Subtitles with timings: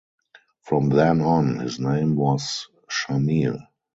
[0.63, 3.67] From then on his name was Shamil.